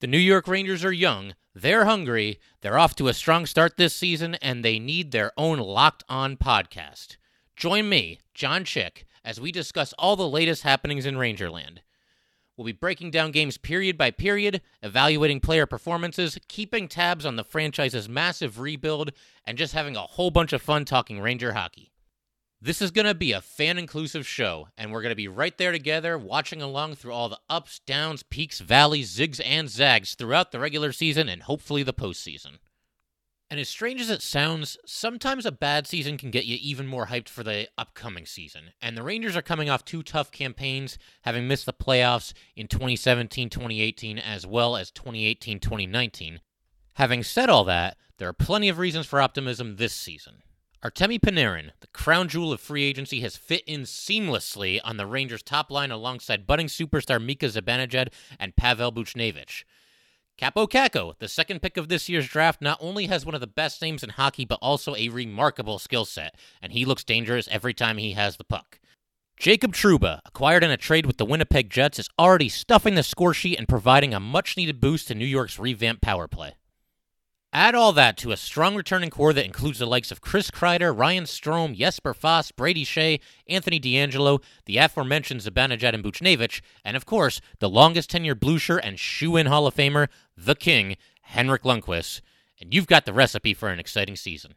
[0.00, 3.94] The New York Rangers are young, they're hungry, they're off to a strong start this
[3.94, 7.18] season, and they need their own locked on podcast.
[7.54, 11.80] Join me, John Chick, as we discuss all the latest happenings in Rangerland.
[12.56, 17.44] We'll be breaking down games period by period, evaluating player performances, keeping tabs on the
[17.44, 19.12] franchise's massive rebuild,
[19.44, 21.92] and just having a whole bunch of fun talking Ranger hockey.
[22.62, 25.56] This is going to be a fan inclusive show, and we're going to be right
[25.56, 30.52] there together, watching along through all the ups, downs, peaks, valleys, zigs, and zags throughout
[30.52, 32.58] the regular season and hopefully the postseason.
[33.48, 37.06] And as strange as it sounds, sometimes a bad season can get you even more
[37.06, 38.72] hyped for the upcoming season.
[38.82, 43.48] And the Rangers are coming off two tough campaigns, having missed the playoffs in 2017
[43.48, 46.40] 2018 as well as 2018 2019.
[46.96, 50.42] Having said all that, there are plenty of reasons for optimism this season.
[50.82, 55.42] Artemi Panarin, the crown jewel of free agency, has fit in seamlessly on the Rangers'
[55.42, 58.08] top line alongside budding superstar Mika Zibanejad
[58.38, 59.64] and Pavel Buchnevich.
[60.40, 63.46] Kaapo Kakko, the second pick of this year's draft, not only has one of the
[63.46, 67.74] best names in hockey, but also a remarkable skill set, and he looks dangerous every
[67.74, 68.80] time he has the puck.
[69.36, 73.34] Jacob Trouba, acquired in a trade with the Winnipeg Jets, is already stuffing the score
[73.34, 76.54] sheet and providing a much needed boost to New York's revamped power play.
[77.52, 80.96] Add all that to a strong returning core that includes the likes of Chris Kreider,
[80.96, 87.06] Ryan Strome, Jesper Fast, Brady Skjei, Anthony DeAngelo, the aforementioned Zibanejad and Buchnevich, and of
[87.06, 92.20] course, the longest tenured blue shirt and shoe-in Hall of Famer, the King, Henrik Lundqvist.
[92.60, 94.54] And you've got the recipe for an exciting season.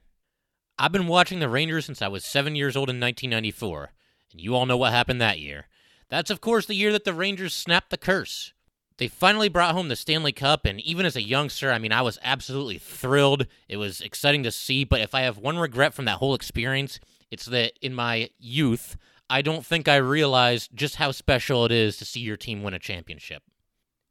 [0.78, 3.92] I've been watching the Rangers since I was seven years old in 1994,
[4.32, 5.68] and you all know what happened that year.
[6.10, 8.53] That's, of course, the year that the Rangers snapped the curse
[8.98, 12.02] they finally brought home the Stanley Cup, and even as a youngster, I mean, I
[12.02, 13.48] was absolutely thrilled.
[13.68, 17.00] It was exciting to see, but if I have one regret from that whole experience,
[17.32, 18.96] it's that in my youth,
[19.30, 22.74] I don't think I realized just how special it is to see your team win
[22.74, 23.42] a championship.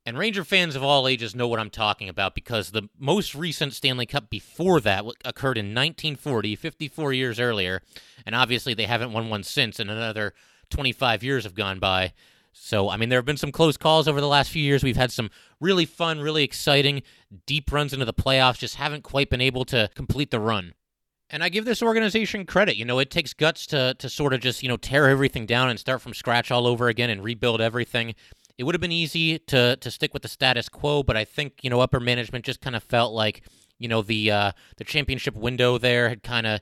[0.04, 3.72] And Ranger fans of all ages know what I'm talking about because the most recent
[3.72, 7.82] Stanley Cup before that occurred in 1940, 54 years earlier,
[8.26, 10.34] and obviously they haven't won one since, and another
[10.70, 12.12] 25 years have gone by.
[12.52, 14.84] So, I mean, there have been some close calls over the last few years.
[14.84, 15.30] We've had some
[15.60, 17.02] really fun, really exciting,
[17.46, 20.74] deep runs into the playoffs, just haven't quite been able to complete the run.
[21.30, 22.76] And I give this organization credit.
[22.76, 25.70] You know, it takes guts to, to sort of just, you know, tear everything down
[25.70, 28.14] and start from scratch all over again and rebuild everything.
[28.58, 31.60] It would have been easy to to stick with the status quo, but I think,
[31.62, 33.44] you know, upper management just kind of felt like,
[33.78, 36.60] you know, the uh, the championship window there had kind of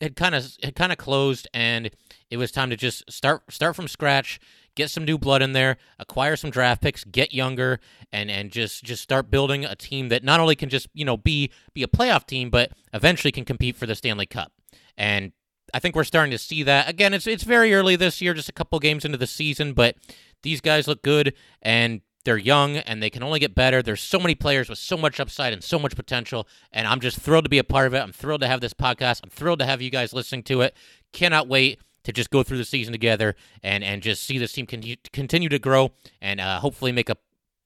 [0.00, 1.90] had kind of had kind of closed and
[2.30, 4.40] it was time to just start start from scratch
[4.74, 7.80] get some new blood in there, acquire some draft picks, get younger,
[8.12, 11.16] and and just just start building a team that not only can just you know
[11.16, 14.52] be be a playoff team, but eventually can compete for the Stanley Cup.
[14.96, 15.32] And
[15.72, 17.14] I think we're starting to see that again.
[17.14, 19.96] It's it's very early this year, just a couple games into the season, but
[20.42, 22.00] these guys look good and.
[22.24, 23.82] They're young and they can only get better.
[23.82, 26.48] There's so many players with so much upside and so much potential.
[26.72, 27.98] And I'm just thrilled to be a part of it.
[27.98, 29.20] I'm thrilled to have this podcast.
[29.22, 30.74] I'm thrilled to have you guys listening to it.
[31.12, 34.66] Cannot wait to just go through the season together and and just see this team
[34.66, 37.16] continue, to grow and uh, hopefully make a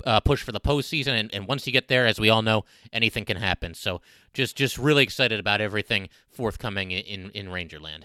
[0.04, 1.18] uh, push for the postseason.
[1.18, 3.74] And, and once you get there, as we all know, anything can happen.
[3.74, 4.00] So
[4.32, 8.04] just just really excited about everything forthcoming in in Rangerland.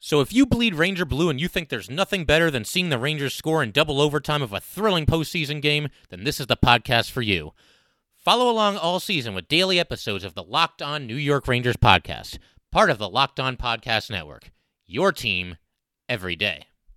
[0.00, 2.98] So if you bleed Ranger Blue and you think there's nothing better than seeing the
[2.98, 7.10] Rangers score in double overtime of a thrilling postseason game, then this is the podcast
[7.10, 7.52] for you.
[8.16, 12.38] Follow along all season with daily episodes of the Locked On New York Rangers podcast,
[12.70, 14.50] part of the Locked On Podcast Network
[14.88, 15.56] your team
[16.08, 16.67] every day.